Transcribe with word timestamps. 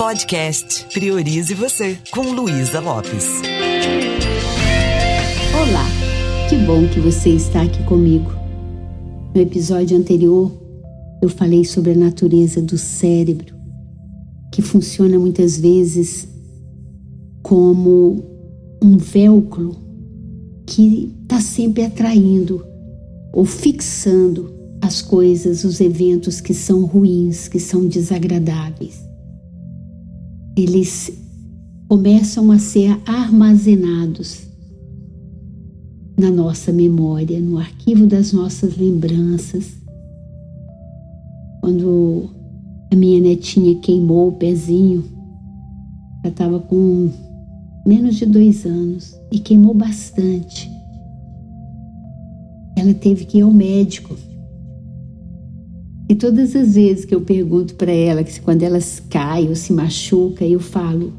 Podcast 0.00 0.86
Priorize 0.94 1.52
Você, 1.52 1.98
com 2.10 2.22
Luísa 2.32 2.80
Lopes. 2.80 3.26
Olá, 5.54 5.86
que 6.48 6.56
bom 6.56 6.88
que 6.88 6.98
você 6.98 7.28
está 7.28 7.60
aqui 7.60 7.84
comigo. 7.84 8.32
No 9.34 9.42
episódio 9.42 9.98
anterior, 9.98 10.50
eu 11.20 11.28
falei 11.28 11.66
sobre 11.66 11.92
a 11.92 11.94
natureza 11.94 12.62
do 12.62 12.78
cérebro, 12.78 13.54
que 14.50 14.62
funciona 14.62 15.18
muitas 15.18 15.58
vezes 15.58 16.26
como 17.42 18.24
um 18.82 18.96
velcro 18.96 19.76
que 20.64 21.14
está 21.24 21.42
sempre 21.42 21.84
atraindo 21.84 22.64
ou 23.34 23.44
fixando 23.44 24.50
as 24.80 25.02
coisas, 25.02 25.62
os 25.62 25.78
eventos 25.78 26.40
que 26.40 26.54
são 26.54 26.86
ruins, 26.86 27.48
que 27.48 27.60
são 27.60 27.86
desagradáveis. 27.86 29.09
Eles 30.56 31.12
começam 31.88 32.50
a 32.50 32.58
ser 32.58 33.00
armazenados 33.06 34.46
na 36.18 36.30
nossa 36.30 36.72
memória, 36.72 37.40
no 37.40 37.58
arquivo 37.58 38.06
das 38.06 38.32
nossas 38.32 38.76
lembranças. 38.76 39.72
Quando 41.60 42.28
a 42.92 42.96
minha 42.96 43.20
netinha 43.20 43.74
queimou 43.80 44.28
o 44.28 44.32
pezinho, 44.32 45.04
ela 46.22 46.32
estava 46.32 46.60
com 46.60 47.10
menos 47.86 48.16
de 48.16 48.26
dois 48.26 48.66
anos 48.66 49.14
e 49.32 49.38
queimou 49.38 49.72
bastante. 49.72 50.70
Ela 52.76 52.94
teve 52.94 53.24
que 53.24 53.38
ir 53.38 53.42
ao 53.42 53.50
médico 53.50 54.14
e 56.10 56.14
todas 56.16 56.56
as 56.56 56.74
vezes 56.74 57.04
que 57.04 57.14
eu 57.14 57.20
pergunto 57.20 57.76
para 57.76 57.92
ela, 57.92 58.24
que 58.24 58.40
quando 58.40 58.64
elas 58.64 59.00
caem 59.08 59.48
ou 59.48 59.54
se 59.54 59.72
machuca, 59.72 60.44
eu 60.44 60.58
falo: 60.58 61.12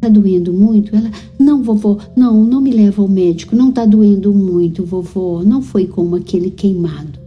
Tá 0.00 0.08
doendo 0.08 0.52
muito? 0.52 0.94
Ela: 0.94 1.10
Não, 1.36 1.64
vovó, 1.64 1.98
não, 2.16 2.44
não 2.44 2.60
me 2.60 2.70
leva 2.70 3.02
ao 3.02 3.08
médico, 3.08 3.56
não 3.56 3.72
tá 3.72 3.84
doendo 3.84 4.32
muito, 4.32 4.84
vovó, 4.84 5.42
não 5.42 5.60
foi 5.60 5.88
como 5.88 6.14
aquele 6.14 6.52
queimado. 6.52 7.18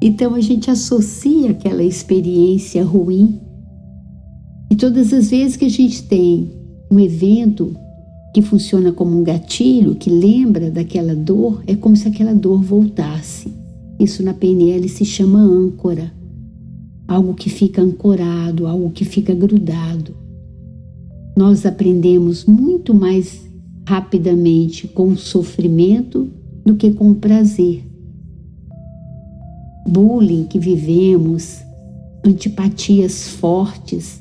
Então 0.00 0.36
a 0.36 0.40
gente 0.40 0.70
associa 0.70 1.50
aquela 1.50 1.82
experiência 1.82 2.84
ruim. 2.84 3.40
E 4.70 4.76
todas 4.76 5.12
as 5.12 5.30
vezes 5.30 5.56
que 5.56 5.64
a 5.64 5.70
gente 5.70 6.04
tem 6.04 6.52
um 6.88 7.00
evento 7.00 7.74
que 8.32 8.42
funciona 8.42 8.92
como 8.92 9.18
um 9.18 9.24
gatilho, 9.24 9.96
que 9.96 10.08
lembra 10.08 10.70
daquela 10.70 11.16
dor, 11.16 11.64
é 11.66 11.74
como 11.74 11.96
se 11.96 12.06
aquela 12.06 12.32
dor 12.32 12.62
voltasse. 12.62 13.61
Isso 14.02 14.20
na 14.20 14.34
PNL 14.34 14.88
se 14.88 15.04
chama 15.04 15.38
âncora, 15.38 16.12
algo 17.06 17.34
que 17.34 17.48
fica 17.48 17.80
ancorado, 17.80 18.66
algo 18.66 18.90
que 18.90 19.04
fica 19.04 19.32
grudado. 19.32 20.12
Nós 21.36 21.64
aprendemos 21.64 22.44
muito 22.44 22.92
mais 22.92 23.48
rapidamente 23.86 24.88
com 24.88 25.16
sofrimento 25.16 26.28
do 26.66 26.74
que 26.74 26.90
com 26.90 27.14
prazer. 27.14 27.84
Bullying 29.86 30.46
que 30.46 30.58
vivemos, 30.58 31.60
antipatias 32.26 33.28
fortes, 33.28 34.20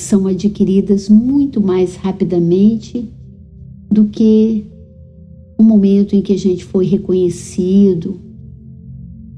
são 0.00 0.26
adquiridas 0.26 1.08
muito 1.08 1.60
mais 1.60 1.94
rapidamente 1.94 3.08
do 3.88 4.06
que 4.06 4.64
o 5.56 5.62
momento 5.62 6.16
em 6.16 6.22
que 6.22 6.32
a 6.32 6.38
gente 6.38 6.64
foi 6.64 6.86
reconhecido, 6.86 8.25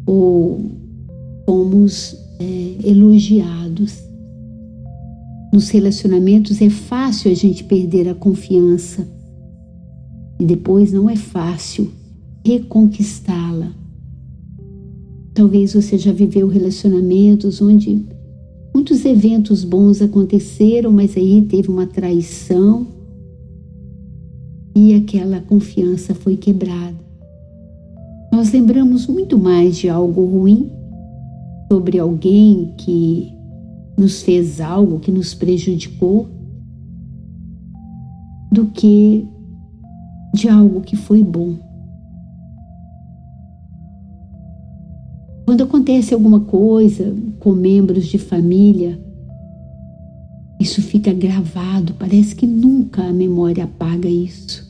ou 0.09 0.59
fomos 1.45 2.17
é, 2.41 2.89
elogiados. 2.89 4.03
Nos 5.53 5.69
relacionamentos 5.69 6.63
é 6.63 6.71
fácil 6.71 7.31
a 7.31 7.35
gente 7.35 7.63
perder 7.65 8.09
a 8.09 8.15
confiança 8.15 9.07
e 10.41 10.47
depois 10.47 10.93
não 10.93 11.11
é 11.11 11.17
fácil 11.17 11.91
reconquistá-la. 12.43 13.71
Talvez 15.35 15.75
você 15.75 15.99
já 15.99 16.13
viveu 16.13 16.49
relacionamentos 16.49 17.61
onde 17.61 18.03
muitos 18.75 19.05
eventos 19.05 19.63
bons 19.63 20.01
aconteceram, 20.01 20.91
mas 20.91 21.19
aí 21.19 21.43
teve 21.43 21.69
uma 21.69 21.87
traição 21.87 22.87
e 24.75 24.95
aquela 24.95 25.41
confiança 25.41 26.15
foi 26.15 26.37
quebrada. 26.37 27.08
Nós 28.39 28.53
lembramos 28.53 29.09
muito 29.09 29.37
mais 29.37 29.77
de 29.77 29.89
algo 29.89 30.25
ruim 30.25 30.71
sobre 31.69 31.99
alguém 31.99 32.73
que 32.77 33.37
nos 33.97 34.23
fez 34.23 34.61
algo 34.61 35.01
que 35.01 35.11
nos 35.11 35.35
prejudicou 35.35 36.29
do 38.53 38.67
que 38.67 39.27
de 40.33 40.49
algo 40.49 40.83
que 40.83 40.95
foi 40.95 41.21
bom. 41.21 41.57
Quando 45.45 45.65
acontece 45.65 46.15
alguma 46.15 46.39
coisa 46.39 47.13
com 47.41 47.51
membros 47.51 48.07
de 48.07 48.19
família, 48.19 49.01
isso 50.61 50.81
fica 50.81 51.13
gravado, 51.13 51.93
parece 51.99 52.37
que 52.37 52.47
nunca 52.47 53.03
a 53.03 53.13
memória 53.13 53.65
apaga 53.65 54.09
isso. 54.09 54.68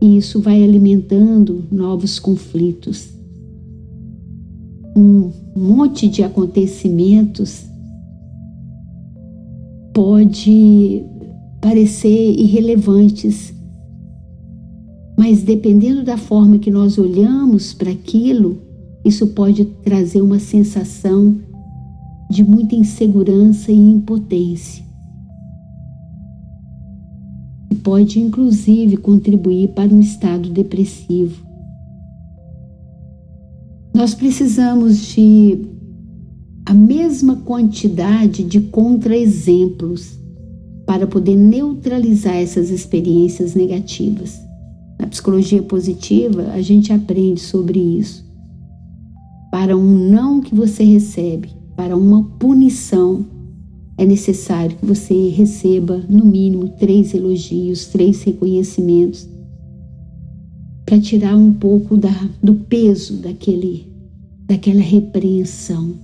E 0.00 0.16
isso 0.16 0.40
vai 0.40 0.62
alimentando 0.62 1.64
novos 1.70 2.18
conflitos. 2.18 3.08
Um 4.96 5.30
monte 5.56 6.08
de 6.08 6.22
acontecimentos 6.22 7.64
pode 9.92 11.04
parecer 11.60 12.32
irrelevantes, 12.38 13.52
mas 15.16 15.42
dependendo 15.42 16.04
da 16.04 16.16
forma 16.16 16.58
que 16.58 16.70
nós 16.70 16.96
olhamos 16.98 17.72
para 17.72 17.90
aquilo, 17.90 18.58
isso 19.04 19.28
pode 19.28 19.64
trazer 19.64 20.20
uma 20.20 20.38
sensação 20.38 21.36
de 22.30 22.44
muita 22.44 22.76
insegurança 22.76 23.72
e 23.72 23.76
impotência 23.76 24.87
pode 27.88 28.20
inclusive 28.20 28.98
contribuir 28.98 29.68
para 29.68 29.90
um 29.90 29.98
estado 29.98 30.50
depressivo. 30.50 31.42
Nós 33.94 34.14
precisamos 34.14 34.98
de 35.06 35.58
a 36.66 36.74
mesma 36.74 37.36
quantidade 37.36 38.44
de 38.44 38.60
contra-exemplos 38.60 40.18
para 40.84 41.06
poder 41.06 41.34
neutralizar 41.34 42.34
essas 42.34 42.68
experiências 42.68 43.54
negativas. 43.54 44.38
Na 45.00 45.06
psicologia 45.06 45.62
positiva, 45.62 46.50
a 46.52 46.60
gente 46.60 46.92
aprende 46.92 47.40
sobre 47.40 47.78
isso. 47.78 48.22
Para 49.50 49.74
um 49.74 50.10
não 50.10 50.42
que 50.42 50.54
você 50.54 50.84
recebe, 50.84 51.48
para 51.74 51.96
uma 51.96 52.22
punição 52.38 53.24
é 53.98 54.06
necessário 54.06 54.76
que 54.76 54.86
você 54.86 55.28
receba 55.30 56.00
no 56.08 56.24
mínimo 56.24 56.68
três 56.78 57.12
elogios, 57.12 57.86
três 57.86 58.22
reconhecimentos, 58.22 59.28
para 60.86 61.00
tirar 61.00 61.36
um 61.36 61.52
pouco 61.52 61.96
da, 61.96 62.30
do 62.40 62.54
peso 62.54 63.14
daquele, 63.14 63.88
daquela 64.46 64.80
repreensão. 64.80 65.96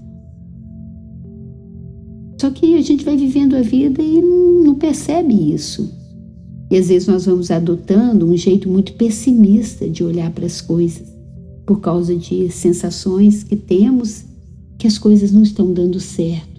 Só 2.41 2.51
que 2.51 2.75
a 2.75 2.83
gente 2.83 3.05
vai 3.05 3.17
vivendo 3.17 3.55
a 3.55 3.63
vida 3.63 4.03
e 4.03 4.21
não 4.21 4.75
percebe 4.75 5.33
isso. 5.55 5.89
E 6.71 6.77
às 6.77 6.89
vezes 6.89 7.07
nós 7.07 7.27
vamos 7.27 7.51
adotando 7.53 8.27
um 8.27 8.37
jeito 8.37 8.69
muito 8.69 8.95
pessimista 8.95 9.89
de 9.89 10.03
olhar 10.03 10.33
para 10.33 10.47
as 10.47 10.61
coisas, 10.61 11.07
por 11.65 11.81
causa 11.81 12.17
de 12.17 12.51
sensações 12.51 13.45
que 13.45 13.55
temos 13.55 14.25
que 14.77 14.87
as 14.89 14.99
coisas 14.99 15.31
não 15.31 15.45
estão 15.45 15.73
dando 15.73 16.01
certo. 16.01 16.54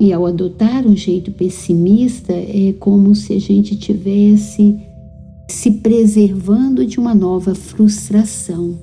E 0.00 0.12
ao 0.12 0.26
adotar 0.26 0.86
um 0.86 0.96
jeito 0.96 1.30
pessimista, 1.32 2.32
é 2.32 2.74
como 2.78 3.14
se 3.14 3.32
a 3.32 3.40
gente 3.40 3.76
tivesse 3.76 4.80
se 5.48 5.70
preservando 5.70 6.84
de 6.84 6.98
uma 6.98 7.14
nova 7.14 7.54
frustração. 7.54 8.78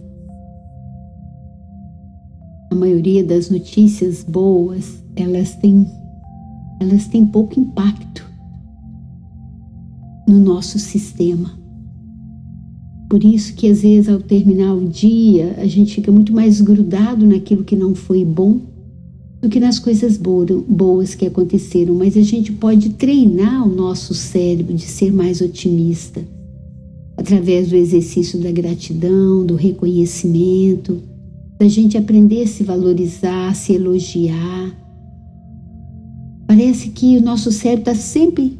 A 2.71 2.75
maioria 2.75 3.23
das 3.23 3.49
notícias 3.49 4.23
boas, 4.23 5.03
elas 5.15 5.55
têm 5.55 5.85
elas 6.79 7.05
têm 7.07 7.27
pouco 7.27 7.59
impacto 7.59 8.27
no 10.27 10.39
nosso 10.39 10.79
sistema. 10.79 11.51
Por 13.07 13.23
isso 13.23 13.53
que 13.53 13.69
às 13.69 13.83
vezes 13.83 14.09
ao 14.09 14.19
terminar 14.19 14.73
o 14.73 14.87
dia, 14.87 15.57
a 15.59 15.67
gente 15.67 15.93
fica 15.93 16.11
muito 16.11 16.33
mais 16.33 16.59
grudado 16.59 17.23
naquilo 17.23 17.63
que 17.63 17.75
não 17.75 17.93
foi 17.93 18.25
bom 18.25 18.70
do 19.41 19.49
que 19.49 19.59
nas 19.59 19.79
coisas 19.79 20.17
boas 20.17 21.15
que 21.15 21.25
aconteceram, 21.25 21.95
mas 21.95 22.15
a 22.15 22.21
gente 22.21 22.51
pode 22.51 22.91
treinar 22.91 23.67
o 23.67 23.73
nosso 23.73 24.13
cérebro 24.13 24.75
de 24.75 24.83
ser 24.83 25.11
mais 25.11 25.41
otimista 25.41 26.23
através 27.17 27.69
do 27.69 27.75
exercício 27.75 28.39
da 28.39 28.51
gratidão, 28.51 29.45
do 29.45 29.55
reconhecimento, 29.55 31.01
da 31.59 31.67
gente 31.67 31.97
aprender 31.97 32.43
a 32.43 32.47
se 32.47 32.63
valorizar, 32.63 33.49
a 33.49 33.53
se 33.53 33.73
elogiar, 33.73 34.75
parece 36.47 36.89
que 36.89 37.17
o 37.17 37.21
nosso 37.21 37.51
cérebro 37.51 37.91
está 37.91 37.95
sempre 37.95 38.59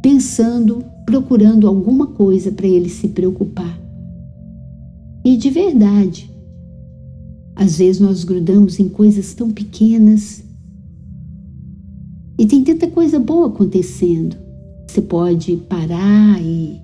pensando, 0.00 0.84
procurando 1.04 1.66
alguma 1.66 2.06
coisa 2.06 2.50
para 2.50 2.66
ele 2.66 2.88
se 2.88 3.08
preocupar. 3.08 3.78
E 5.24 5.36
de 5.36 5.50
verdade, 5.50 6.30
às 7.56 7.78
vezes 7.78 8.00
nós 8.00 8.24
grudamos 8.24 8.80
em 8.80 8.88
coisas 8.88 9.32
tão 9.32 9.50
pequenas 9.50 10.42
e 12.36 12.46
tem 12.46 12.64
tanta 12.64 12.88
coisa 12.88 13.18
boa 13.18 13.46
acontecendo. 13.46 14.36
Você 14.86 15.00
pode 15.00 15.56
parar 15.56 16.42
e 16.42 16.80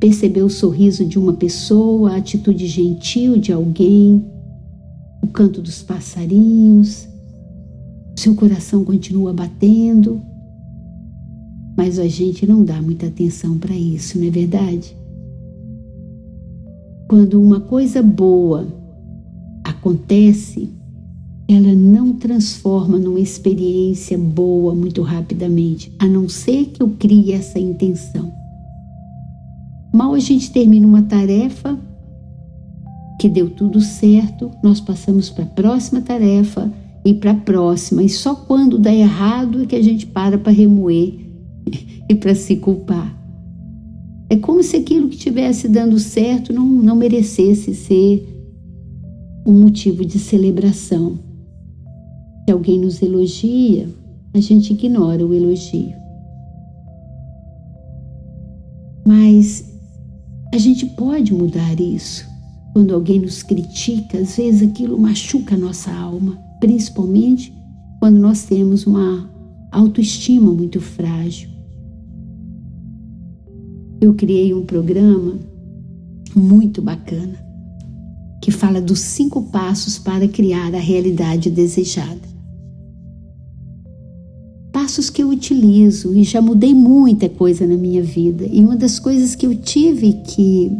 perceber 0.00 0.42
o 0.42 0.50
sorriso 0.50 1.04
de 1.04 1.18
uma 1.18 1.34
pessoa, 1.34 2.12
a 2.12 2.16
atitude 2.16 2.66
gentil 2.66 3.38
de 3.38 3.52
alguém, 3.52 4.24
o 5.22 5.28
canto 5.28 5.62
dos 5.62 5.82
passarinhos. 5.82 7.08
Seu 8.16 8.34
coração 8.34 8.84
continua 8.84 9.32
batendo, 9.32 10.20
mas 11.76 11.98
a 11.98 12.06
gente 12.06 12.46
não 12.46 12.64
dá 12.64 12.82
muita 12.82 13.06
atenção 13.06 13.58
para 13.58 13.74
isso, 13.74 14.18
não 14.18 14.26
é 14.26 14.30
verdade? 14.30 14.96
Quando 17.08 17.40
uma 17.40 17.60
coisa 17.60 18.02
boa 18.02 18.66
acontece, 19.62 20.70
ela 21.48 21.74
não 21.74 22.14
transforma 22.14 22.98
numa 22.98 23.20
experiência 23.20 24.16
boa 24.16 24.74
muito 24.74 25.02
rapidamente, 25.02 25.92
a 25.98 26.06
não 26.06 26.28
ser 26.28 26.66
que 26.66 26.82
eu 26.82 26.90
crie 26.98 27.32
essa 27.32 27.58
intenção. 27.58 28.32
Mal 29.92 30.14
a 30.14 30.18
gente 30.18 30.50
termina 30.50 30.86
uma 30.86 31.02
tarefa 31.02 31.78
que 33.20 33.28
deu 33.28 33.50
tudo 33.50 33.80
certo, 33.80 34.50
nós 34.62 34.80
passamos 34.80 35.30
para 35.30 35.44
a 35.44 35.48
próxima 35.48 36.00
tarefa 36.00 36.72
e 37.04 37.14
para 37.14 37.32
a 37.32 37.36
próxima, 37.36 38.02
e 38.02 38.08
só 38.08 38.34
quando 38.34 38.78
dá 38.78 38.92
errado 38.92 39.62
é 39.62 39.66
que 39.66 39.76
a 39.76 39.82
gente 39.82 40.06
para 40.06 40.38
para 40.38 40.52
remoer 40.52 41.14
e 42.08 42.14
para 42.14 42.34
se 42.34 42.56
culpar. 42.56 43.23
É 44.34 44.36
como 44.36 44.64
se 44.64 44.76
aquilo 44.76 45.08
que 45.08 45.14
estivesse 45.14 45.68
dando 45.68 45.96
certo 45.96 46.52
não, 46.52 46.66
não 46.66 46.96
merecesse 46.96 47.72
ser 47.72 48.26
um 49.46 49.52
motivo 49.52 50.04
de 50.04 50.18
celebração. 50.18 51.16
Se 52.44 52.50
alguém 52.50 52.80
nos 52.80 53.00
elogia, 53.00 53.88
a 54.34 54.40
gente 54.40 54.72
ignora 54.72 55.24
o 55.24 55.32
elogio. 55.32 55.94
Mas 59.06 59.72
a 60.52 60.58
gente 60.58 60.84
pode 60.84 61.32
mudar 61.32 61.80
isso. 61.80 62.26
Quando 62.72 62.92
alguém 62.92 63.20
nos 63.20 63.40
critica, 63.44 64.18
às 64.18 64.36
vezes 64.36 64.68
aquilo 64.68 64.98
machuca 64.98 65.54
a 65.54 65.58
nossa 65.58 65.92
alma, 65.92 66.36
principalmente 66.58 67.54
quando 68.00 68.18
nós 68.18 68.42
temos 68.42 68.84
uma 68.84 69.30
autoestima 69.70 70.52
muito 70.52 70.80
frágil. 70.80 71.53
Eu 74.04 74.12
criei 74.12 74.52
um 74.52 74.66
programa 74.66 75.38
muito 76.36 76.82
bacana 76.82 77.42
que 78.42 78.50
fala 78.50 78.80
dos 78.80 79.00
cinco 79.00 79.44
passos 79.44 79.98
para 79.98 80.28
criar 80.28 80.74
a 80.74 80.78
realidade 80.78 81.48
desejada 81.48 82.34
passos 84.70 85.08
que 85.08 85.22
eu 85.22 85.30
utilizo 85.30 86.14
e 86.14 86.22
já 86.22 86.42
mudei 86.42 86.74
muita 86.74 87.28
coisa 87.28 87.66
na 87.66 87.76
minha 87.76 88.02
vida. 88.02 88.44
E 88.44 88.60
uma 88.60 88.76
das 88.76 88.98
coisas 88.98 89.34
que 89.34 89.46
eu 89.46 89.54
tive 89.54 90.12
que 90.26 90.70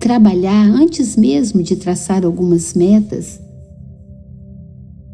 trabalhar 0.00 0.64
antes 0.64 1.14
mesmo 1.16 1.62
de 1.62 1.76
traçar 1.76 2.24
algumas 2.24 2.72
metas 2.72 3.38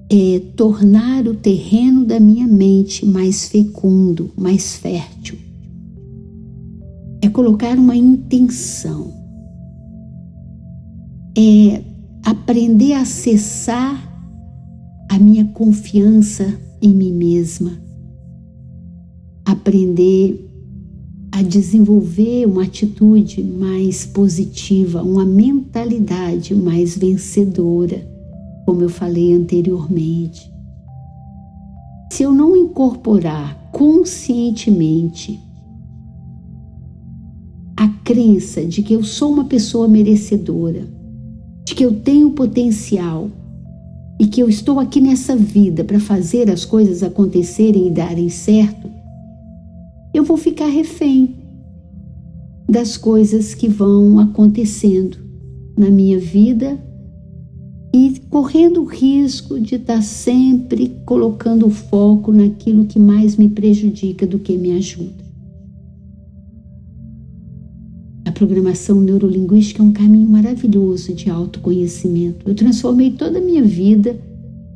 é 0.09 0.41
tornar 0.55 1.27
o 1.27 1.35
terreno 1.35 2.05
da 2.05 2.21
minha 2.21 2.47
mente 2.47 3.05
mais 3.05 3.49
fecundo, 3.49 4.31
mais 4.37 4.77
fértil. 4.77 5.22
É 7.23 7.29
colocar 7.29 7.79
uma 7.79 7.97
intenção. 7.97 9.13
É 11.39 11.83
aprender 12.25 12.95
a 12.95 13.03
acessar 13.03 14.11
a 15.09 15.19
minha 15.19 15.45
confiança 15.47 16.59
em 16.81 16.95
mim 16.95 17.13
mesma 17.13 17.83
aprender 19.45 20.49
a 21.31 21.43
desenvolver 21.43 22.47
uma 22.47 22.65
atitude 22.65 23.43
mais 23.43 24.05
positiva, 24.05 25.03
uma 25.03 25.25
mentalidade 25.25 26.55
mais 26.55 26.97
vencedora, 26.97 28.07
como 28.67 28.83
eu 28.83 28.91
falei 28.91 29.33
anteriormente. 29.33 30.51
Se 32.13 32.23
eu 32.23 32.33
não 32.33 32.57
incorporar 32.57 33.71
conscientemente 33.73 35.41
a 37.83 37.89
crença 38.05 38.65
de 38.65 38.81
que 38.81 38.95
eu 38.95 39.03
sou 39.03 39.33
uma 39.33 39.47
pessoa 39.47 39.89
merecedora, 39.89 40.87
de 41.65 41.75
que 41.75 41.85
eu 41.85 41.93
tenho 41.93 42.31
potencial 42.31 43.29
e 44.21 44.27
que 44.29 44.41
eu 44.41 44.49
estou 44.49 44.79
aqui 44.79 45.01
nessa 45.01 45.35
vida 45.35 45.83
para 45.83 45.99
fazer 45.99 46.49
as 46.49 46.65
coisas 46.65 47.03
acontecerem 47.03 47.89
e 47.89 47.91
darem 47.91 48.29
certo, 48.29 48.89
eu 50.15 50.23
vou 50.23 50.37
ficar 50.37 50.69
refém 50.69 51.35
das 52.71 52.97
coisas 52.97 53.53
que 53.53 53.67
vão 53.67 54.21
acontecendo 54.21 55.19
na 55.77 55.91
minha 55.91 56.21
vida 56.21 56.79
e 57.93 58.15
correndo 58.31 58.83
o 58.83 58.87
risco 58.87 59.59
de 59.59 59.75
estar 59.75 60.03
sempre 60.03 60.99
colocando 61.05 61.67
o 61.67 61.71
foco 61.71 62.31
naquilo 62.31 62.85
que 62.85 63.01
mais 63.01 63.37
me 63.37 63.49
prejudica 63.49 64.25
do 64.25 64.39
que 64.39 64.57
me 64.57 64.71
ajuda. 64.71 65.22
Programação 68.47 69.01
neurolinguística 69.01 69.81
é 69.81 69.87
um 69.87 69.93
caminho 69.93 70.29
maravilhoso 70.29 71.15
de 71.15 71.31
autoconhecimento. 71.31 72.49
Eu 72.49 72.57
transformei 72.57 73.13
toda 73.13 73.39
a 73.39 73.41
minha 73.41 73.63
vida 73.63 74.19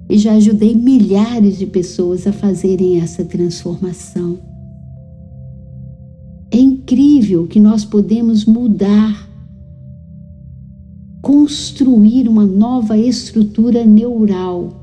e 0.08 0.16
já 0.16 0.34
ajudei 0.34 0.72
milhares 0.72 1.58
de 1.58 1.66
pessoas 1.66 2.28
a 2.28 2.32
fazerem 2.32 3.00
essa 3.00 3.24
transformação. 3.24 4.38
É 6.48 6.58
incrível 6.58 7.48
que 7.48 7.58
nós 7.58 7.84
podemos 7.84 8.44
mudar, 8.44 9.28
construir 11.20 12.28
uma 12.28 12.46
nova 12.46 12.96
estrutura 12.96 13.84
neural, 13.84 14.80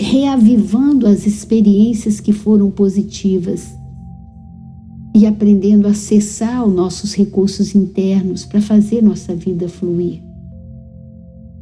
reavivando 0.00 1.06
as 1.06 1.26
experiências 1.26 2.18
que 2.18 2.32
foram 2.32 2.70
positivas 2.70 3.81
e 5.14 5.26
aprendendo 5.26 5.86
a 5.86 5.90
acessar 5.90 6.66
os 6.66 6.74
nossos 6.74 7.14
recursos 7.14 7.74
internos 7.74 8.44
para 8.44 8.60
fazer 8.60 9.02
nossa 9.02 9.34
vida 9.34 9.68
fluir. 9.68 10.22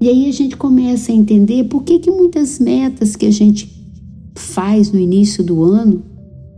E 0.01 0.09
aí 0.09 0.29
a 0.29 0.33
gente 0.33 0.57
começa 0.57 1.13
a 1.13 1.15
entender 1.15 1.65
por 1.65 1.83
que, 1.83 1.99
que 1.99 2.11
muitas 2.11 2.59
metas 2.59 3.17
que 3.17 3.27
a 3.27 3.31
gente 3.31 3.69
faz 4.35 4.91
no 4.91 4.99
início 4.99 5.45
do 5.45 5.63
ano 5.63 6.11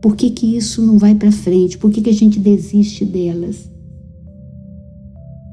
por 0.03 0.17
que, 0.17 0.31
que 0.31 0.57
isso 0.57 0.83
não 0.83 0.99
vai 0.99 1.15
para 1.15 1.31
frente? 1.31 1.79
Por 1.79 1.89
que, 1.93 2.03
que 2.03 2.11
a 2.11 2.15
gente 2.15 2.41
desiste 2.41 3.05
delas? 3.05 3.71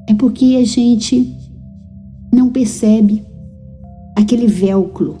É 0.08 0.14
porque 0.14 0.56
a 0.60 0.64
gente 0.64 1.32
não 2.32 2.50
percebe 2.50 3.24
aquele 4.16 4.48
velcro 4.48 5.18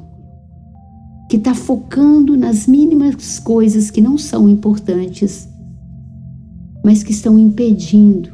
que 1.30 1.36
está 1.36 1.54
focando 1.54 2.36
nas 2.36 2.66
mínimas 2.66 3.38
coisas 3.38 3.88
que 3.88 4.00
não 4.00 4.18
são 4.18 4.48
importantes, 4.48 5.48
mas 6.84 7.02
que 7.02 7.12
estão 7.12 7.38
impedindo 7.38 8.30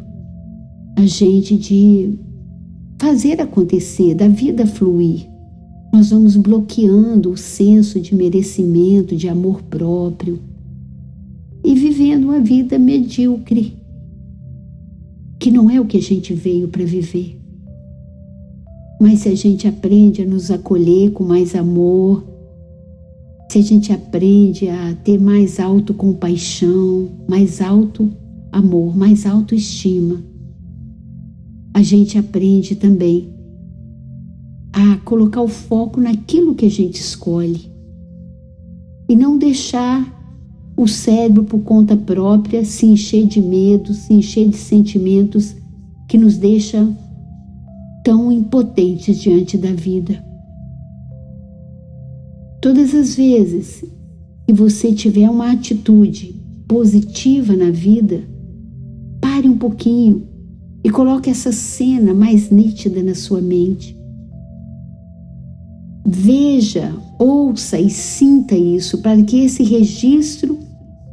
a 0.97 1.05
gente 1.05 1.57
de 1.57 2.19
fazer 2.99 3.41
acontecer, 3.41 4.15
da 4.15 4.29
vida 4.29 4.67
fluir. 4.67 5.29
Nós 5.93 6.11
vamos 6.11 6.37
bloqueando 6.37 7.31
o 7.31 7.37
senso 7.37 8.01
de 8.01 8.15
merecimento, 8.15 9.17
de 9.17 9.29
amor 9.29 9.63
próprio 9.63 10.39
e 11.65 11.75
vivendo 11.75 12.25
uma 12.25 12.41
vida 12.41 12.79
medíocre, 12.79 13.77
que 15.39 15.51
não 15.51 15.71
é 15.71 15.81
o 15.81 15.85
que 15.85 15.97
a 15.97 16.03
gente 16.03 16.33
veio 16.33 16.69
para 16.69 16.85
viver. 16.85 17.39
Mas 19.01 19.21
se 19.21 19.29
a 19.29 19.35
gente 19.35 19.69
aprende 19.69 20.23
a 20.23 20.27
nos 20.27 20.51
acolher 20.51 21.11
com 21.11 21.25
mais 21.25 21.55
amor, 21.55 22.25
se 23.51 23.59
a 23.59 23.63
gente 23.63 23.93
aprende 23.93 24.69
a 24.69 24.95
ter 25.05 25.19
mais 25.19 25.61
autocompaixão, 25.61 27.09
mais 27.29 27.61
alto 27.61 28.11
amor, 28.53 28.97
mais 28.97 29.27
autoestima, 29.27 30.23
a 31.75 31.83
gente 31.83 32.19
aprende 32.19 32.75
também 32.75 33.35
a 34.73 34.97
colocar 35.05 35.43
o 35.43 35.49
foco 35.49 36.01
naquilo 36.01 36.55
que 36.55 36.67
a 36.67 36.71
gente 36.71 36.97
escolhe 37.01 37.71
e 39.09 39.15
não 39.15 39.39
deixar 39.39 40.15
o 40.77 40.87
cérebro, 40.87 41.45
por 41.45 41.61
conta 41.61 41.97
própria, 41.97 42.65
se 42.65 42.85
encher 42.85 43.27
de 43.27 43.41
medo, 43.41 43.95
se 43.95 44.13
encher 44.13 44.49
de 44.49 44.57
sentimentos 44.57 45.57
que 46.09 46.19
nos 46.19 46.37
deixam 46.37 46.97
tão 48.05 48.31
impotentes 48.31 49.19
diante 49.19 49.57
da 49.57 49.73
vida. 49.73 50.23
Todas 52.61 52.95
as 52.95 53.15
vezes 53.15 53.85
que 54.47 54.53
você 54.53 54.93
tiver 54.93 55.29
uma 55.31 55.53
atitude 55.53 56.35
positiva 56.69 57.57
na 57.57 57.71
vida, 57.71 58.23
pare 59.37 59.49
um 59.51 59.59
pouquinho 59.59 60.27
e 60.83 60.89
coloque 60.89 61.29
essa 61.29 61.53
cena 61.53 62.15
mais 62.15 62.49
nítida 62.49 63.03
na 63.03 63.15
sua 63.15 63.43
mente. 63.43 63.95
Veja, 66.07 66.95
ouça 67.19 67.79
e 67.79 67.91
sinta 67.91 68.57
isso 68.57 69.03
para 69.03 69.23
que 69.23 69.45
esse 69.45 69.63
registro 69.63 70.59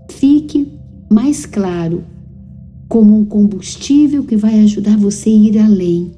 fique 0.10 0.72
mais 1.12 1.46
claro, 1.46 2.06
como 2.88 3.18
um 3.18 3.25
combustível 3.25 4.24
que 4.24 4.38
vai 4.38 4.58
ajudar 4.62 4.98
você 4.98 5.30
a 5.30 5.34
ir 5.34 5.60
além. 5.60 6.12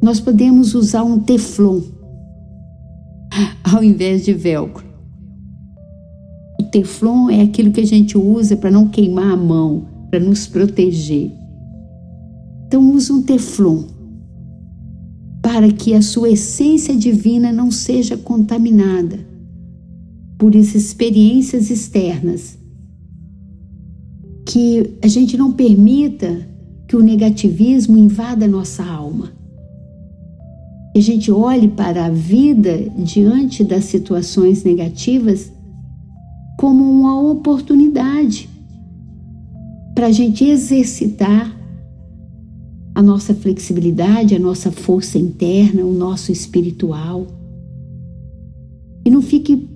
Nós 0.00 0.20
podemos 0.20 0.76
usar 0.76 1.02
um 1.02 1.18
teflon 1.18 1.80
ao 3.64 3.82
invés 3.82 4.24
de 4.24 4.32
velcro. 4.32 4.87
O 6.60 6.64
teflon 6.64 7.30
é 7.30 7.42
aquilo 7.42 7.70
que 7.70 7.80
a 7.80 7.86
gente 7.86 8.18
usa 8.18 8.56
para 8.56 8.70
não 8.70 8.88
queimar 8.88 9.32
a 9.32 9.36
mão, 9.36 9.86
para 10.10 10.20
nos 10.20 10.46
proteger. 10.46 11.30
Então 12.66 12.92
use 12.92 13.12
um 13.12 13.22
teflon 13.22 13.84
para 15.42 15.72
que 15.72 15.94
a 15.94 16.02
sua 16.02 16.30
essência 16.30 16.94
divina 16.94 17.50
não 17.52 17.70
seja 17.70 18.16
contaminada 18.16 19.18
por 20.36 20.54
experiências 20.54 21.70
externas. 21.70 22.58
Que 24.46 24.98
a 25.02 25.08
gente 25.08 25.36
não 25.36 25.52
permita 25.52 26.46
que 26.86 26.96
o 26.96 27.02
negativismo 27.02 27.98
invada 27.98 28.46
nossa 28.46 28.84
alma. 28.84 29.32
Que 30.92 30.98
a 30.98 31.02
gente 31.02 31.30
olhe 31.30 31.68
para 31.68 32.06
a 32.06 32.10
vida 32.10 32.88
diante 32.96 33.64
das 33.64 33.84
situações 33.84 34.64
negativas 34.64 35.52
como 36.58 36.82
uma 36.82 37.20
oportunidade 37.20 38.50
para 39.94 40.08
a 40.08 40.12
gente 40.12 40.44
exercitar 40.44 41.56
a 42.92 43.00
nossa 43.00 43.32
flexibilidade, 43.32 44.34
a 44.34 44.40
nossa 44.40 44.72
força 44.72 45.18
interna, 45.18 45.84
o 45.84 45.92
nosso 45.92 46.32
espiritual. 46.32 47.28
E 49.06 49.10
não 49.10 49.22
fique 49.22 49.68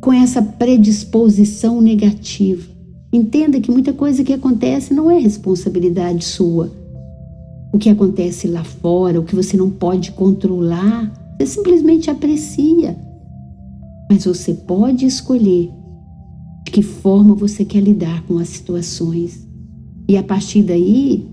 com 0.00 0.10
essa 0.10 0.40
predisposição 0.40 1.82
negativa. 1.82 2.66
Entenda 3.12 3.60
que 3.60 3.70
muita 3.70 3.92
coisa 3.92 4.24
que 4.24 4.32
acontece 4.32 4.94
não 4.94 5.10
é 5.10 5.18
responsabilidade 5.18 6.24
sua. 6.24 6.72
O 7.74 7.78
que 7.78 7.90
acontece 7.90 8.48
lá 8.48 8.64
fora, 8.64 9.20
o 9.20 9.24
que 9.24 9.36
você 9.36 9.54
não 9.54 9.68
pode 9.68 10.12
controlar, 10.12 11.12
você 11.36 11.46
simplesmente 11.46 12.10
aprecia. 12.10 12.96
Mas 14.10 14.24
você 14.24 14.54
pode 14.54 15.04
escolher 15.04 15.70
de 16.66 16.72
que 16.72 16.82
forma 16.82 17.32
você 17.32 17.64
quer 17.64 17.80
lidar 17.80 18.24
com 18.26 18.38
as 18.38 18.48
situações. 18.48 19.46
E 20.08 20.16
a 20.16 20.22
partir 20.22 20.64
daí, 20.64 21.24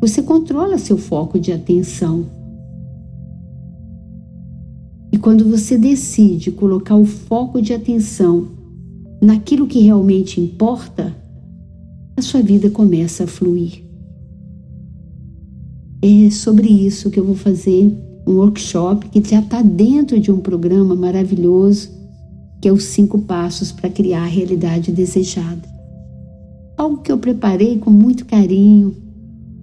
você 0.00 0.22
controla 0.22 0.78
seu 0.78 0.96
foco 0.96 1.38
de 1.38 1.52
atenção. 1.52 2.24
E 5.12 5.18
quando 5.18 5.44
você 5.44 5.76
decide 5.76 6.50
colocar 6.50 6.96
o 6.96 7.04
foco 7.04 7.60
de 7.60 7.74
atenção 7.74 8.48
naquilo 9.20 9.66
que 9.66 9.80
realmente 9.80 10.40
importa, 10.40 11.14
a 12.16 12.22
sua 12.22 12.40
vida 12.40 12.70
começa 12.70 13.24
a 13.24 13.26
fluir. 13.26 13.84
É 16.00 16.30
sobre 16.30 16.68
isso 16.68 17.10
que 17.10 17.20
eu 17.20 17.24
vou 17.24 17.34
fazer 17.34 17.94
um 18.26 18.36
workshop 18.36 19.08
que 19.10 19.22
já 19.28 19.40
está 19.40 19.60
dentro 19.60 20.18
de 20.18 20.32
um 20.32 20.40
programa 20.40 20.94
maravilhoso 20.94 21.97
que 22.60 22.68
é 22.68 22.72
os 22.72 22.84
cinco 22.84 23.18
passos 23.20 23.72
para 23.72 23.90
criar 23.90 24.22
a 24.22 24.26
realidade 24.26 24.92
desejada. 24.92 25.68
Algo 26.76 26.98
que 26.98 27.10
eu 27.10 27.18
preparei 27.18 27.78
com 27.78 27.90
muito 27.90 28.24
carinho, 28.24 28.94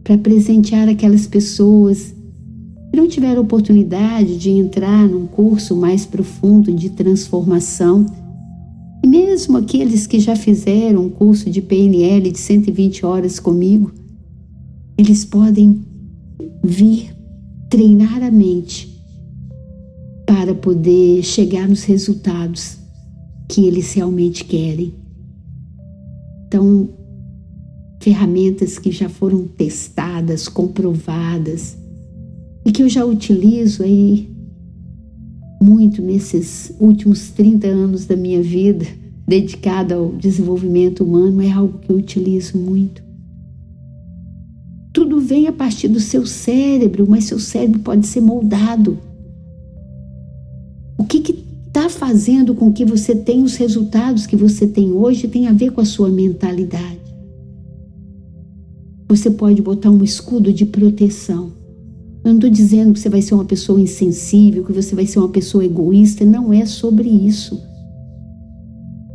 para 0.05 0.17
presentear 0.19 0.87
aquelas 0.87 1.25
pessoas 1.25 2.13
que 2.91 2.95
não 2.95 3.07
tiveram 3.07 3.41
oportunidade 3.41 4.37
de 4.37 4.51
entrar 4.51 5.09
num 5.09 5.25
curso 5.25 5.75
mais 5.75 6.05
profundo 6.05 6.71
de 6.71 6.91
transformação. 6.91 8.05
E 9.03 9.07
mesmo 9.07 9.57
aqueles 9.57 10.05
que 10.05 10.19
já 10.19 10.35
fizeram 10.35 11.05
um 11.05 11.09
curso 11.09 11.49
de 11.49 11.59
PNL 11.59 12.31
de 12.31 12.37
120 12.37 13.03
horas 13.03 13.39
comigo, 13.39 13.91
eles 14.95 15.25
podem 15.25 15.81
vir 16.63 17.09
treinar 17.67 18.21
a 18.21 18.29
mente 18.29 19.03
para 20.27 20.53
poder 20.53 21.23
chegar 21.23 21.67
nos 21.67 21.83
resultados 21.83 22.77
que 23.47 23.65
eles 23.65 23.93
realmente 23.93 24.43
querem. 24.43 24.93
Então, 26.47 26.89
ferramentas 27.99 28.77
que 28.77 28.91
já 28.91 29.09
foram 29.09 29.47
testadas, 29.47 30.47
comprovadas 30.47 31.77
e 32.65 32.71
que 32.71 32.83
eu 32.83 32.89
já 32.89 33.03
utilizo 33.03 33.83
aí 33.83 34.29
muito 35.61 36.01
nesses 36.01 36.73
últimos 36.79 37.29
30 37.29 37.67
anos 37.67 38.05
da 38.05 38.15
minha 38.15 38.41
vida 38.41 38.85
dedicada 39.27 39.95
ao 39.95 40.11
desenvolvimento 40.11 41.03
humano, 41.03 41.41
é 41.41 41.51
algo 41.51 41.79
que 41.79 41.91
eu 41.91 41.95
utilizo 41.95 42.57
muito. 42.57 43.03
Tudo 44.93 45.19
vem 45.19 45.47
a 45.47 45.51
partir 45.51 45.87
do 45.87 45.99
seu 45.99 46.25
cérebro, 46.25 47.05
mas 47.09 47.25
seu 47.25 47.39
cérebro 47.39 47.79
pode 47.79 48.05
ser 48.05 48.21
moldado. 48.21 48.97
Está 51.75 51.89
fazendo 51.89 52.55
com 52.55 52.71
que 52.71 52.85
você 52.85 53.13
tenha 53.13 53.43
os 53.43 53.57
resultados 53.57 54.25
que 54.25 54.37
você 54.37 54.65
tem 54.65 54.93
hoje 54.93 55.27
tem 55.27 55.45
a 55.45 55.51
ver 55.51 55.73
com 55.73 55.81
a 55.81 55.85
sua 55.85 56.07
mentalidade. 56.07 57.01
Você 59.09 59.29
pode 59.29 59.61
botar 59.61 59.91
um 59.91 60.01
escudo 60.01 60.53
de 60.53 60.65
proteção. 60.65 61.51
Eu 62.23 62.29
não 62.29 62.35
estou 62.35 62.49
dizendo 62.49 62.93
que 62.93 62.99
você 63.01 63.09
vai 63.09 63.21
ser 63.21 63.33
uma 63.33 63.43
pessoa 63.43 63.77
insensível, 63.77 64.63
que 64.63 64.71
você 64.71 64.95
vai 64.95 65.05
ser 65.05 65.19
uma 65.19 65.27
pessoa 65.27 65.65
egoísta, 65.65 66.23
não 66.23 66.53
é 66.53 66.65
sobre 66.65 67.09
isso. 67.09 67.61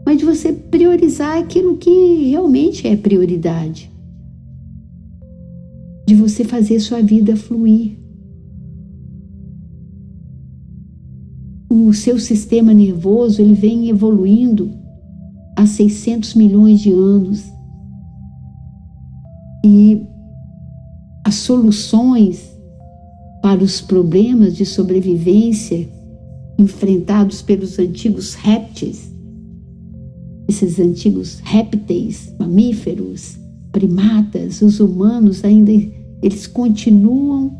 Mas 0.05 0.19
de 0.19 0.27
você 0.27 0.53
priorizar 0.53 1.39
aquilo 1.39 1.79
que 1.79 2.29
realmente 2.29 2.87
é 2.87 2.95
prioridade. 2.95 3.91
De 6.07 6.15
você 6.15 6.45
fazer 6.45 6.79
sua 6.79 7.01
vida 7.01 7.35
fluir. 7.37 7.97
O 11.73 11.95
seu 11.95 12.19
sistema 12.19 12.75
nervoso 12.75 13.41
ele 13.41 13.55
vem 13.55 13.89
evoluindo 13.89 14.73
há 15.55 15.65
600 15.65 16.35
milhões 16.35 16.81
de 16.81 16.91
anos 16.91 17.45
e 19.65 20.03
as 21.25 21.37
soluções 21.37 22.51
para 23.41 23.63
os 23.63 23.81
problemas 23.81 24.57
de 24.57 24.67
sobrevivência 24.67 25.89
enfrentados 26.59 27.41
pelos 27.41 27.79
antigos 27.79 28.35
répteis, 28.35 29.09
esses 30.49 30.81
antigos 30.81 31.39
répteis, 31.45 32.35
mamíferos, 32.37 33.39
primatas, 33.71 34.61
os 34.61 34.81
humanos 34.81 35.45
ainda 35.45 35.71
eles 36.21 36.49
continuam 36.49 37.57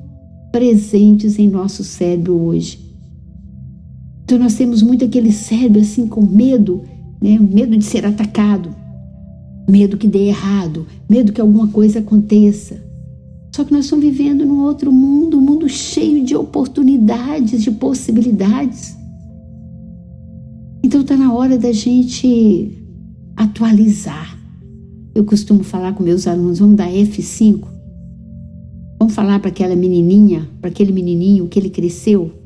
presentes 0.51 1.39
em 1.39 1.49
nosso 1.49 1.85
cérebro 1.85 2.35
hoje. 2.35 2.90
Então 4.31 4.39
nós 4.39 4.55
temos 4.55 4.81
muito 4.81 5.05
aquele 5.05 5.33
cérebro 5.33 5.81
assim 5.81 6.07
com 6.07 6.25
medo, 6.25 6.85
né? 7.21 7.37
medo 7.37 7.77
de 7.77 7.85
ser 7.85 8.07
atacado, 8.07 8.73
medo 9.69 9.97
que 9.97 10.07
dê 10.07 10.29
errado, 10.29 10.87
medo 11.09 11.33
que 11.33 11.41
alguma 11.41 11.67
coisa 11.67 11.99
aconteça. 11.99 12.81
Só 13.53 13.65
que 13.65 13.73
nós 13.73 13.87
estamos 13.87 14.05
vivendo 14.05 14.47
num 14.47 14.61
outro 14.61 14.93
mundo, 14.93 15.37
um 15.37 15.41
mundo 15.41 15.69
cheio 15.69 16.25
de 16.25 16.37
oportunidades, 16.37 17.61
de 17.61 17.73
possibilidades. 17.73 18.97
Então 20.81 21.01
está 21.01 21.17
na 21.17 21.35
hora 21.35 21.59
da 21.59 21.73
gente 21.73 22.71
atualizar. 23.37 24.39
Eu 25.13 25.25
costumo 25.25 25.65
falar 25.65 25.93
com 25.93 26.05
meus 26.05 26.29
alunos, 26.29 26.61
vamos 26.61 26.77
dar 26.77 26.89
F5. 26.89 27.65
Vamos 28.97 29.13
falar 29.13 29.41
para 29.41 29.49
aquela 29.49 29.75
menininha, 29.75 30.49
para 30.61 30.71
aquele 30.71 30.93
menininho 30.93 31.49
que 31.49 31.59
ele 31.59 31.69
cresceu. 31.69 32.40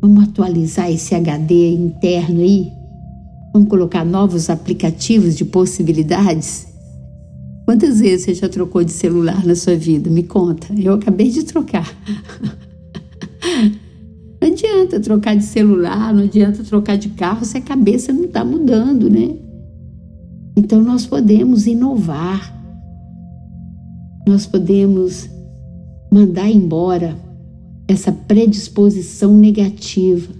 Vamos 0.00 0.24
atualizar 0.24 0.90
esse 0.90 1.14
HD 1.14 1.74
interno 1.74 2.40
aí 2.40 2.80
Vamos 3.52 3.68
colocar 3.68 4.04
novos 4.04 4.48
aplicativos 4.48 5.36
de 5.36 5.44
possibilidades? 5.44 6.68
Quantas 7.64 8.00
vezes 8.00 8.26
você 8.26 8.34
já 8.34 8.48
trocou 8.48 8.84
de 8.84 8.92
celular 8.92 9.44
na 9.44 9.56
sua 9.56 9.74
vida? 9.76 10.08
Me 10.08 10.22
conta. 10.22 10.72
Eu 10.78 10.94
acabei 10.94 11.30
de 11.30 11.42
trocar. 11.44 11.92
Não 14.40 14.48
adianta 14.48 14.98
trocar 15.00 15.36
de 15.36 15.44
celular, 15.44 16.14
não 16.14 16.24
adianta 16.24 16.64
trocar 16.64 16.96
de 16.96 17.10
carro 17.10 17.44
se 17.44 17.58
a 17.58 17.60
cabeça 17.60 18.10
não 18.12 18.24
está 18.24 18.42
mudando, 18.42 19.10
né? 19.10 19.36
Então 20.56 20.82
nós 20.82 21.04
podemos 21.04 21.66
inovar, 21.66 22.50
nós 24.26 24.46
podemos 24.46 25.28
mandar 26.10 26.48
embora 26.48 27.14
essa 27.90 28.12
predisposição 28.12 29.36
negativa 29.36 30.32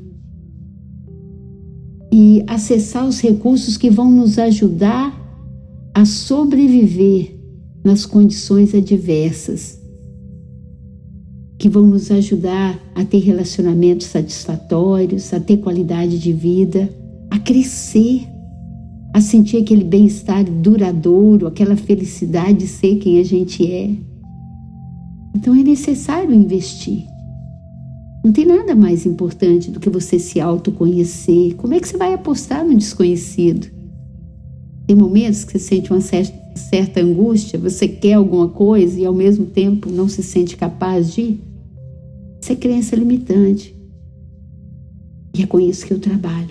e 2.12 2.44
acessar 2.46 3.06
os 3.06 3.20
recursos 3.20 3.76
que 3.76 3.90
vão 3.90 4.08
nos 4.10 4.38
ajudar 4.38 5.18
a 5.92 6.04
sobreviver 6.04 7.34
nas 7.82 8.06
condições 8.06 8.72
adversas, 8.72 9.80
que 11.58 11.68
vão 11.68 11.86
nos 11.88 12.10
ajudar 12.12 12.78
a 12.94 13.04
ter 13.04 13.18
relacionamentos 13.18 14.06
satisfatórios, 14.06 15.32
a 15.32 15.40
ter 15.40 15.56
qualidade 15.56 16.20
de 16.20 16.32
vida, 16.32 16.88
a 17.30 17.38
crescer, 17.38 18.28
a 19.12 19.20
sentir 19.20 19.56
aquele 19.56 19.82
bem-estar 19.82 20.44
duradouro, 20.44 21.48
aquela 21.48 21.76
felicidade 21.76 22.58
de 22.58 22.66
ser 22.68 22.96
quem 22.98 23.18
a 23.18 23.24
gente 23.24 23.66
é. 23.70 23.90
Então 25.34 25.54
é 25.54 25.62
necessário 25.64 26.32
investir. 26.32 27.10
Não 28.22 28.32
tem 28.32 28.44
nada 28.44 28.74
mais 28.74 29.06
importante 29.06 29.70
do 29.70 29.80
que 29.80 29.88
você 29.88 30.18
se 30.18 30.40
autoconhecer. 30.40 31.54
Como 31.54 31.72
é 31.72 31.80
que 31.80 31.88
você 31.88 31.96
vai 31.96 32.12
apostar 32.12 32.64
no 32.64 32.76
desconhecido? 32.76 33.68
Tem 34.86 34.94
momentos 34.94 35.44
que 35.44 35.52
você 35.52 35.58
sente 35.58 35.90
uma 35.90 36.00
certa, 36.00 37.00
angústia, 37.00 37.58
você 37.58 37.88
quer 37.88 38.14
alguma 38.14 38.48
coisa 38.48 39.00
e 39.00 39.06
ao 39.06 39.14
mesmo 39.14 39.46
tempo 39.46 39.88
não 39.88 40.08
se 40.08 40.22
sente 40.22 40.56
capaz 40.56 41.14
de. 41.14 41.38
Isso 42.42 42.52
é 42.52 42.56
crença 42.56 42.94
limitante. 42.94 43.74
E 45.34 45.42
é 45.42 45.46
com 45.46 45.58
isso 45.58 45.86
que 45.86 45.92
eu 45.92 45.98
trabalho. 45.98 46.50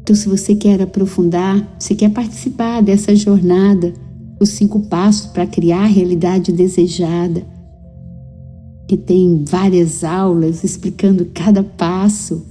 Então, 0.00 0.16
se 0.16 0.28
você 0.28 0.54
quer 0.54 0.80
aprofundar, 0.80 1.76
se 1.78 1.94
quer 1.94 2.10
participar 2.10 2.80
dessa 2.80 3.14
jornada, 3.14 3.92
os 4.40 4.50
cinco 4.50 4.80
passos 4.80 5.26
para 5.26 5.46
criar 5.46 5.82
a 5.82 5.86
realidade 5.86 6.50
desejada, 6.50 7.46
que 8.92 8.96
tem 8.98 9.42
várias 9.42 10.04
aulas 10.04 10.62
explicando 10.62 11.24
cada 11.32 11.62
passo 11.62 12.44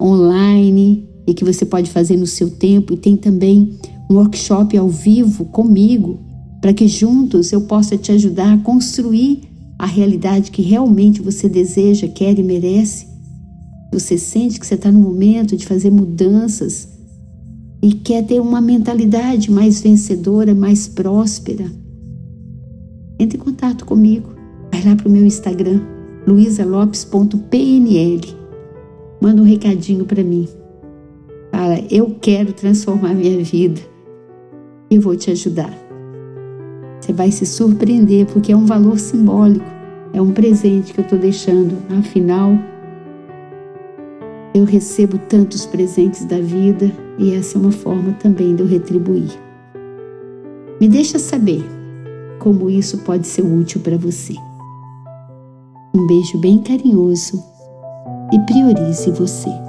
online 0.00 1.08
e 1.26 1.34
que 1.34 1.44
você 1.44 1.66
pode 1.66 1.90
fazer 1.90 2.16
no 2.16 2.24
seu 2.24 2.48
tempo, 2.48 2.92
e 2.92 2.96
tem 2.96 3.16
também 3.16 3.76
um 4.08 4.14
workshop 4.14 4.78
ao 4.78 4.88
vivo 4.88 5.46
comigo, 5.46 6.20
para 6.60 6.72
que 6.72 6.86
juntos 6.86 7.50
eu 7.50 7.62
possa 7.62 7.98
te 7.98 8.12
ajudar 8.12 8.52
a 8.52 8.58
construir 8.58 9.40
a 9.76 9.86
realidade 9.86 10.52
que 10.52 10.62
realmente 10.62 11.20
você 11.20 11.48
deseja, 11.48 12.06
quer 12.06 12.38
e 12.38 12.44
merece. 12.44 13.08
Você 13.92 14.16
sente 14.16 14.60
que 14.60 14.66
você 14.68 14.76
está 14.76 14.92
no 14.92 15.00
momento 15.00 15.56
de 15.56 15.66
fazer 15.66 15.90
mudanças 15.90 16.86
e 17.82 17.92
quer 17.92 18.24
ter 18.24 18.40
uma 18.40 18.60
mentalidade 18.60 19.50
mais 19.50 19.80
vencedora, 19.80 20.54
mais 20.54 20.86
próspera. 20.86 21.66
Entre 23.18 23.36
em 23.36 23.40
contato 23.40 23.84
comigo. 23.84 24.37
Vai 24.78 24.86
lá 24.86 24.94
para 24.94 25.08
o 25.08 25.10
meu 25.10 25.24
Instagram, 25.26 25.80
luisalopes.pnl. 26.24 28.20
Manda 29.20 29.42
um 29.42 29.44
recadinho 29.44 30.04
para 30.04 30.22
mim. 30.22 30.48
Fala, 31.50 31.80
eu 31.90 32.16
quero 32.20 32.52
transformar 32.52 33.12
minha 33.12 33.42
vida. 33.42 33.80
Eu 34.88 35.00
vou 35.00 35.16
te 35.16 35.32
ajudar. 35.32 35.76
Você 37.00 37.12
vai 37.12 37.32
se 37.32 37.44
surpreender 37.44 38.26
porque 38.26 38.52
é 38.52 38.56
um 38.56 38.66
valor 38.66 39.00
simbólico, 39.00 39.66
é 40.12 40.22
um 40.22 40.30
presente 40.30 40.92
que 40.92 41.00
eu 41.00 41.02
estou 41.02 41.18
deixando. 41.18 41.76
Afinal, 41.98 42.52
eu 44.54 44.62
recebo 44.62 45.18
tantos 45.28 45.66
presentes 45.66 46.24
da 46.24 46.38
vida 46.38 46.92
e 47.18 47.34
essa 47.34 47.58
é 47.58 47.60
uma 47.60 47.72
forma 47.72 48.12
também 48.12 48.54
de 48.54 48.62
eu 48.62 48.68
retribuir. 48.68 49.32
Me 50.80 50.88
deixa 50.88 51.18
saber 51.18 51.64
como 52.38 52.70
isso 52.70 52.98
pode 52.98 53.26
ser 53.26 53.42
útil 53.42 53.80
para 53.80 53.98
você. 53.98 54.34
Um 55.94 56.06
beijo 56.06 56.38
bem 56.38 56.58
carinhoso 56.58 57.42
e 58.32 58.38
priorize 58.40 59.10
você. 59.10 59.67